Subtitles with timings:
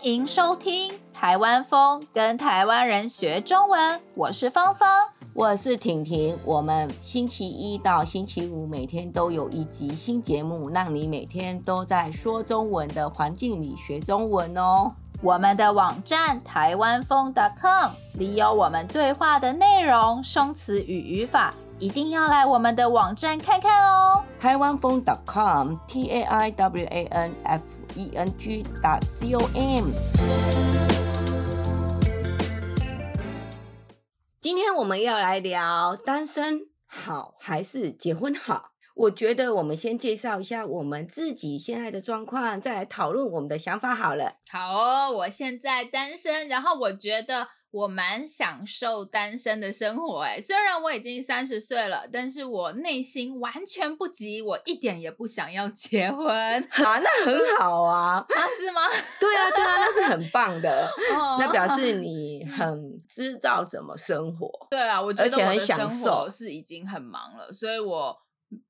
[0.00, 4.88] 欢迎收听台湾风跟台湾人学中文，我是芳芳，
[5.34, 6.34] 我是婷婷。
[6.42, 14.90] 我们星期一到星期五每天都有一集新节目，让你每天都在说中文的环境里学中文哦。
[15.20, 24.24] 我们的网站台湾风 .com 里有我们对话的内容、生词与语法，一定要来我们的网站看看哦。
[24.40, 27.60] 台湾风 .com T A I W A N F
[27.96, 28.64] E N G
[29.02, 29.90] C O M。
[34.40, 38.70] 今天我们要来聊单身好还是结婚好？
[38.94, 44.34] 我觉得我们先介绍一下我们自己现在的状况，再来讨论我们的想法好了。
[44.50, 47.48] 好哦，我现在单身，然后我觉得。
[47.72, 58.80] 我蛮享受单身的生活，哎，虽然我已经三十岁了，但是我内心完全不急，我一点也不想要结婚 啊，那很好啊，啊，是吗？
[59.20, 60.90] 对啊，对啊，那是很棒的，
[61.38, 68.16] 那表示 你很知道怎么生活，对啊，我觉得我的生活是已经很忙了，所以我。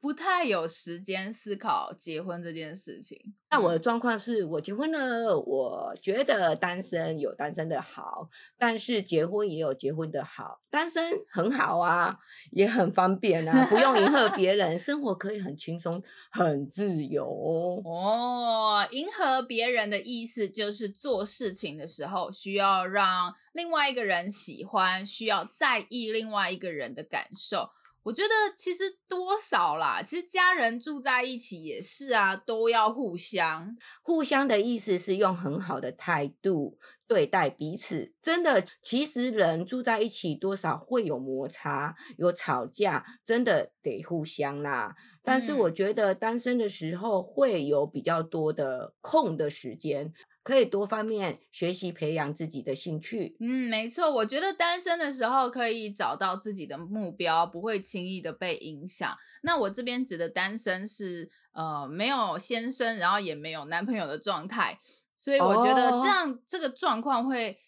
[0.00, 3.18] 不太有时间思考结婚这件事情。
[3.50, 10.60] 那我的状况是我结婚了，我觉得单身有单身的好，但是结婚也有结婚的好。
[10.68, 12.18] 单身很好啊，
[12.50, 17.80] 也很方便啊，不用迎合别人，生活可以很轻松、很自由哦。
[17.84, 27.70] 哦，迎合别人的意思就是做事情的时候需要让另外一个人喜欢，需要在意另外一个人的感受。
[28.04, 33.74] 我觉得其实多少啦，其实家人住在一起也是啊，都要互相。
[34.02, 38.12] 互相的意思是用很好的态度对待彼此。
[38.20, 44.94] 真的，其实人住在一起多少会有摩擦、有吵架，真的得互相啦。
[45.22, 50.12] 但是我觉得单身的时候会有比较多的空的时间。
[50.44, 53.36] 可以多方面学习，培养自己的兴趣。
[53.40, 59.16] 嗯，没错，我觉得单身的时候可以找到自己的目标，不会轻易的被影响。
[59.42, 64.78] 那我这边指的单身是呃没有先生，然后也没有男朋友的状态，
[65.16, 67.58] 所以我觉得这样、哦、这个状况会。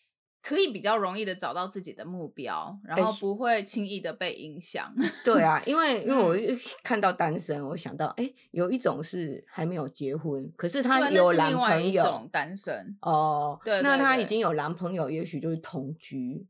[0.46, 4.94] 可以比较容易的找到自己的目标，然后不会轻易的被影响。
[4.96, 6.36] 欸、 对啊，因为因为我
[6.84, 11.56] 看到单身，我想到哎、欸，有一种是还没有结婚，可是他有男朋友。
[11.56, 16.46] 另外一种单身哦，对，那他已经有男朋友，也许就是同居。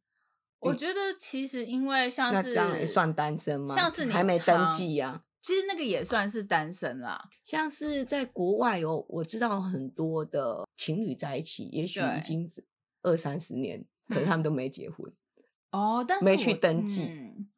[0.59, 3.75] 我觉得其实因为像是那这样也算单身吗？
[3.75, 7.31] 像是你还没登记呀、啊，其实那个也算是单身啦。
[7.47, 12.47] 像是在国外有我知道很多的情侣在一起，也许已经。
[13.06, 15.11] 二三十年，可是他们都没结婚
[15.71, 17.49] 哦，但是没去登记，嗯，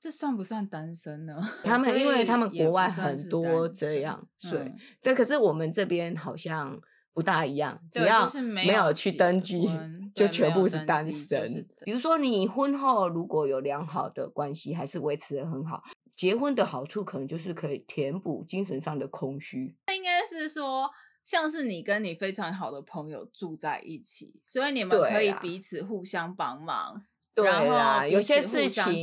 [0.00, 1.40] 这算不算单身呢？
[1.62, 6.80] 他们因为他们国外很多这样，对，嗯，对，可是我们这边好像
[7.14, 9.70] 不大一样，只要没有去登记，
[10.12, 11.66] 就全部是单身。
[11.84, 15.80] 比如说你婚后如果有良好的关系，还是维持的很好，
[16.16, 19.76] 结婚的好处可能就是可以填补精神上的空虚。
[19.86, 20.90] 那应该是说。
[21.26, 27.04] 像是你跟你非常好的朋友住在一起，所以你们可以彼此互相帮忙。
[27.34, 29.02] 对啊，有些事情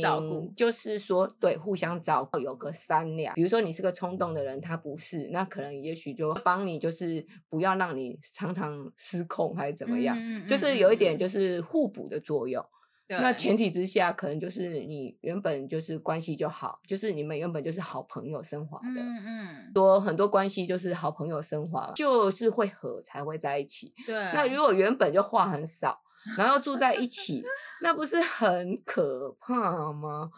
[0.56, 3.32] 就是说，对，互相照顾，有个三两。
[3.36, 12.64] 比如说你是个冲动的人，他不是，那可能也许就帮你，就是不要让你常常失控还是怎么样，嗯、就是有一点就是互补的作用。
[13.06, 19.00] 那前提之下，可能就是你原本就是关系就好，就是你们原本就是好朋友升华的。
[19.00, 23.92] 嗯嗯，多很多关系就是好朋友升华，就是会合才会在一起。
[24.06, 26.00] 对，那如果原本就话很少，
[26.38, 27.44] 然后住在一起，
[27.82, 30.30] 那不是很可怕吗？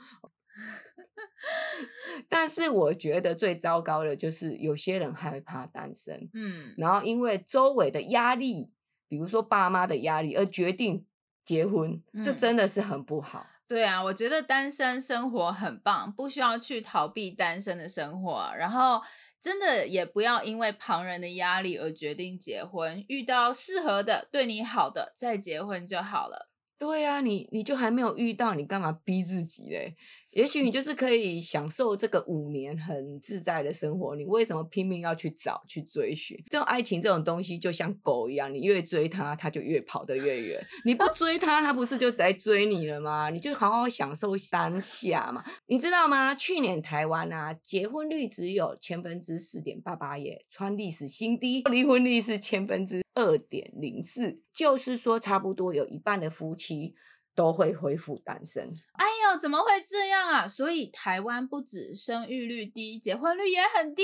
[2.29, 8.73] 但是我觉得最糟糕的就是有些人害怕单身，嗯，然后因为周围的压力，
[9.09, 11.07] 比如说爸妈的压力，而决定。
[11.47, 13.47] 结婚，这真的是很不好。
[13.49, 13.53] 嗯。
[13.69, 18.53] 对啊，我觉得单身生活很棒，不需要去逃避单身的生活。
[18.57, 19.03] 然后，
[19.41, 23.05] 真的也不要因为旁人的压力而决定结婚。
[23.09, 26.49] 遇到适合的、对你好的，再结婚就好了。
[26.79, 29.97] 对啊，你你就还没有遇到，你干嘛逼自己嘞？
[30.37, 36.37] 也许你就是可以享受这个五年很自在的生活，你为什么拼命要去找去追寻？
[36.51, 40.63] 这种爱情这种东西就像狗一样，你越追它，它就越跑得越远。
[40.85, 43.31] 你不追它，它不是就来追你了吗？
[43.31, 45.43] 你就好好享受当下嘛。
[45.69, 46.35] 你知道吗？
[46.35, 56.95] 去年台湾啊，结婚率只有千分之四点八八耶，创历史新低；离婚率是千分之二点零四，就是说差不多有一半的夫妻。
[57.37, 58.73] 都会恢复单身。
[58.95, 60.49] 哎呦，怎么会这样啊？
[60.49, 64.03] 所以台湾不止生育率低，结婚率也很低，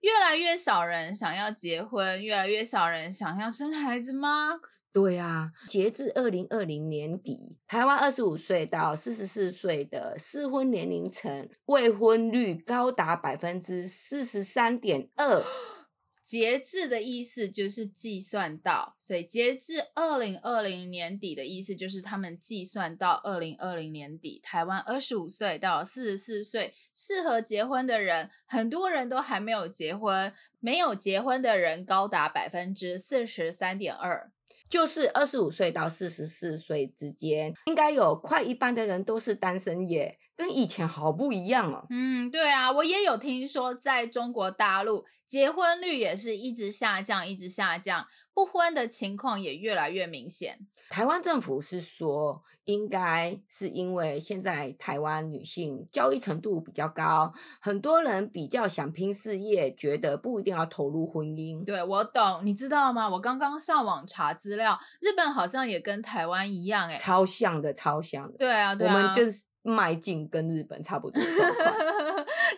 [0.00, 4.60] 越来越少人想要结婚，越来越少人想要生孩子吗？
[4.92, 15.44] 对啊，截至二零二零年底，台湾二十五岁到四十四岁的适婚年龄层未婚率高达百分之四十三点二。
[16.30, 34.30] 截至的意思就是计算到，所以截至二零二零年底的意思就是他们计算到二零二零年底，台湾二十五岁到四十四岁适合结婚的人，很多人都还没有结婚，没有结婚的人高达百分之四十三点二。
[34.68, 41.84] 就是二十五岁到四十四岁之间，应该有快一半的人都是单身耶，跟以前好不一样哦。
[41.90, 48.04] 嗯，对啊，我也有听说，在中国大陆结婚率也是一直下降，一直下降，
[48.34, 50.58] 不婚的情况也越来越明显。
[50.88, 61.64] 台湾政府是说，应该是因为现在台湾女性教育程度比较高，很多人比较想拼事业，觉得不一定要投入婚姻。
[61.64, 63.08] 对，我懂，你知道吗？
[63.08, 68.36] 我刚刚上网查资料，日本好像也跟台湾一样，欸，哎，超像的，超像的。
[68.36, 69.44] 对啊，对啊，我们就是。
[69.62, 71.22] 迈进跟日本差不多。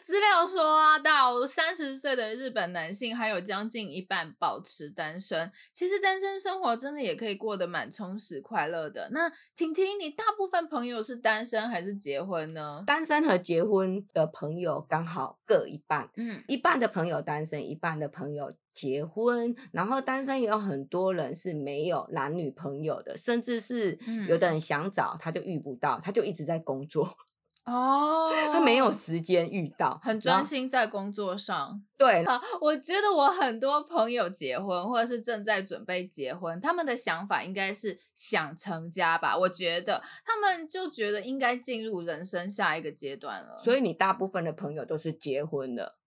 [0.05, 5.51] 资料说啊，到三十岁的日本男性还有将近一半保持单身。
[5.73, 9.09] 其实单身生活真的也可以过得蛮充实快乐的。
[9.13, 12.83] 那婷婷，你大部分朋友是单身还是结婚呢？
[12.87, 16.11] 单身和结婚的朋友刚好各一半。
[16.17, 18.53] 嗯，一半的朋友单身，一半的朋友。
[18.73, 23.99] 结婚，然后单身也有很多人是没有男女朋友的，甚至是
[24.29, 27.17] 有的人想找他就遇不到，他就一直在工作
[27.65, 31.81] 哦， 他没有时间遇到，很专心在工作上。
[31.97, 32.25] 对，
[32.61, 39.39] 我觉得我很多朋友结婚或者是正在准备结婚，他们的想法应该是想成家吧？
[39.39, 43.57] 我觉得他们就觉得应该进入人生下一个阶段了。
[43.59, 45.99] 所以你大部分的朋友都是结婚了。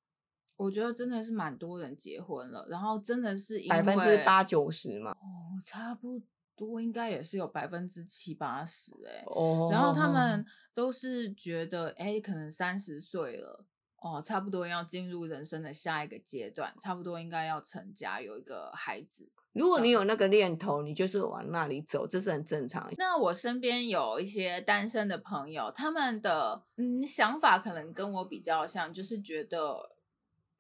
[0.57, 6.21] 我觉得真的是蛮多人结婚了，然后真的是因为百分之八九十嘛，哦，差不
[6.55, 13.65] 多应该也是有百分之七八十哎，哦，然后他们都是觉得哎，可能三十岁了
[13.97, 19.29] 哦，差不多要进入人生的下一个阶段，差不多应该要成家有一个孩子。
[19.51, 22.89] 如果你有那个念头，你就是往那里走，这是很正常。
[22.97, 29.91] 那我身边有一些单身的朋友，他们的嗯想法可能跟我比较像，就是觉得。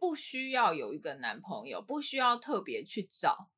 [0.05, 3.49] 不需要有一个男朋友，不需要特别去找，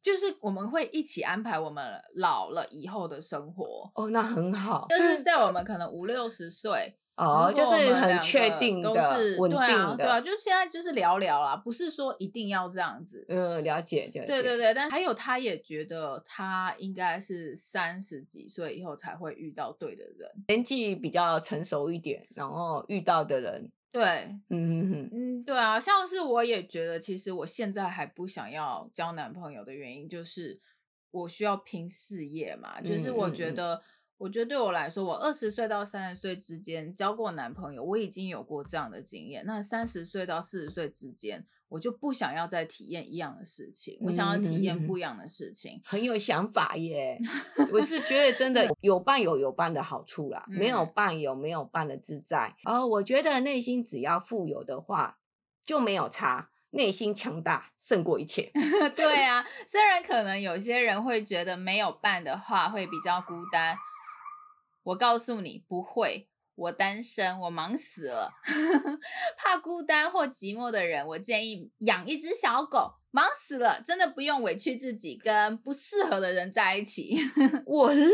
[0.00, 3.92] 就是我们会一起安排我们老了以后的生活。
[3.94, 13.26] 哦，那很好，就是在我们可能五六十岁哦，就是很确定的，都是稳定的，对啊，对啊，就现在就是聊聊啦，不是说一定要这样子。
[13.28, 14.24] 嗯，了解，了解。
[14.24, 23.70] 对对对，但还有他也觉得他应该是三十几岁以后才会遇到对的人，年纪比较成熟一点，然后遇到的人。
[23.94, 24.02] 对，
[24.48, 30.58] 嗯嗯嗯，嗯，对啊，像是我也觉得，其实我现在还不想要交男朋友的原因，就是
[31.12, 32.80] 我需要拼事业嘛。
[32.80, 33.82] 嗯、就是我觉得，嗯、
[34.18, 39.46] 我觉得对我来说，我二十岁到三十岁之间交过男朋友，我已经有过这样的经验。
[39.46, 41.46] 那三十岁到四十岁之间。
[41.68, 47.18] 我就不想要再体验一样的事情，我想要体验不一样的事情，嗯、很有想法耶。
[47.72, 52.54] 我是觉得真的有伴有有伴的好处啦，嗯、没有伴有没有伴的自在。
[52.64, 55.18] 哦，我觉得内心只要富有的话
[55.64, 58.52] 就没有差，内心强大胜过一切。
[58.94, 63.76] 对啊，虽然可能有些人会觉得没有伴的话会比较孤单，
[64.84, 66.28] 我告诉你不会。
[66.56, 68.30] 我单身，我忙死了。
[69.36, 72.94] 怕孤单或寂寞的人，我建议养一只小狗。
[73.10, 77.16] 忙死了，真的不用委屈自己跟不适合的人在一起。
[77.64, 78.10] 我认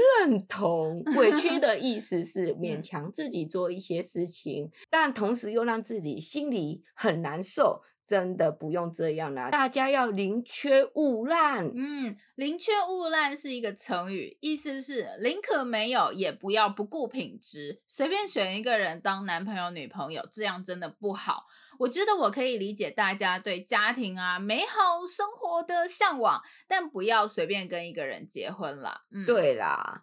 [0.46, 7.80] 同，委屈的意思是勉强自己做一些事情，但同时又让自己心里很难受。
[8.10, 11.70] 真的不用这样啦，大家要宁缺毋滥。
[11.72, 21.44] 嗯，宁缺毋滥是一个成语，意思是宁可没有，也不要不顾品质，随便选一个人当男朋友、女朋友，这样真的不好。
[21.78, 29.02] 我觉得我可以理解大家对家庭啊、美好生活的向往，但不要随便跟一个人结婚啦。
[29.12, 30.02] 嗯，对啦，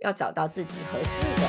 [0.00, 1.48] 要找到自己合适的。